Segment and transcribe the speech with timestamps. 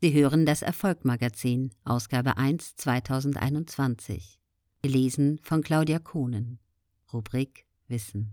[0.00, 4.38] Sie hören das Erfolgmagazin, Ausgabe 1 2021.
[4.80, 6.60] Gelesen von Claudia Kohnen.
[7.12, 8.32] Rubrik Wissen.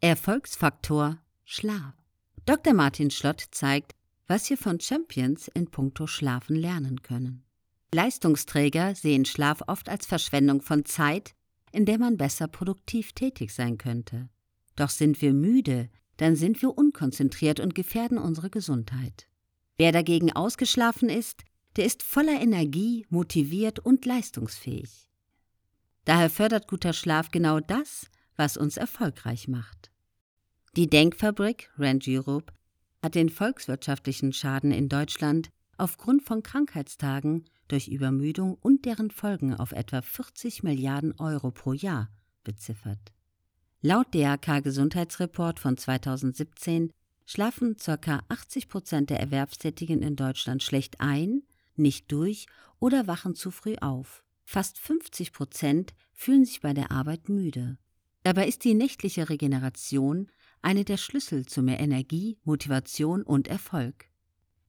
[0.00, 1.92] Erfolgsfaktor Schlaf.
[2.46, 2.72] Dr.
[2.72, 3.96] Martin Schlott zeigt,
[4.28, 7.44] was wir von Champions in puncto Schlafen lernen können.
[7.92, 11.34] Leistungsträger sehen Schlaf oft als Verschwendung von Zeit,
[11.70, 14.30] in der man besser produktiv tätig sein könnte.
[14.74, 19.27] Doch sind wir müde, dann sind wir unkonzentriert und gefährden unsere Gesundheit.
[19.78, 21.44] Wer dagegen ausgeschlafen ist,
[21.76, 25.08] der ist voller Energie, motiviert und leistungsfähig.
[26.04, 29.92] Daher fördert guter Schlaf genau das, was uns erfolgreich macht.
[30.76, 32.52] Die Denkfabrik Rand Europe
[33.02, 39.70] hat den volkswirtschaftlichen Schaden in Deutschland aufgrund von Krankheitstagen durch Übermüdung und deren Folgen auf
[39.72, 42.10] etwa 40 Milliarden Euro pro Jahr
[42.42, 43.12] beziffert.
[43.80, 46.90] Laut DRK Gesundheitsreport von 2017
[47.28, 48.22] schlafen ca.
[48.28, 51.42] 80 Prozent der Erwerbstätigen in Deutschland schlecht ein,
[51.76, 52.46] nicht durch
[52.80, 54.24] oder wachen zu früh auf.
[54.44, 57.76] Fast 50 Prozent fühlen sich bei der Arbeit müde.
[58.22, 60.30] Dabei ist die nächtliche Regeneration
[60.62, 64.06] eine der Schlüssel zu mehr Energie, Motivation und Erfolg.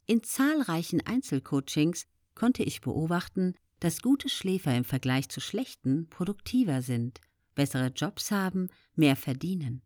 [0.06, 7.22] In zahlreichen Einzelcoachings konnte ich beobachten, dass gute Schläfer im Vergleich zu schlechten produktiver sind,
[7.56, 9.82] bessere Jobs haben, mehr verdienen,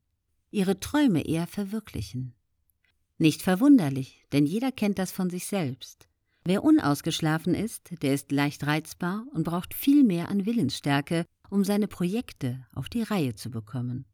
[0.49, 2.33] ihre Träume eher verwirklichen.
[3.17, 6.08] Nicht verwunderlich, denn jeder kennt das von sich selbst.
[6.45, 11.88] Wer unausgeschlafen ist, der ist leicht reizbar und braucht viel mehr an Willensstärke, um seine
[11.88, 14.06] Projekte auf die Reihe zu bekommen.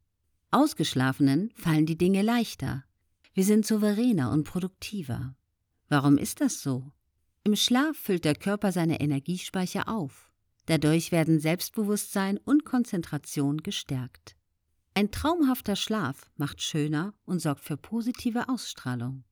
[0.51, 2.83] Ausgeschlafenen fallen die Dinge leichter.
[3.33, 5.35] Wir sind souveräner und produktiver.
[5.87, 6.91] Warum ist das so?
[7.43, 10.31] Im Schlaf füllt der Körper seine Energiespeicher auf.
[10.65, 14.35] Dadurch werden Selbstbewusstsein und Konzentration gestärkt.
[14.99, 19.23] Ein traumhafter Schlaf macht schöner und sorgt für positive Ausstrahlung.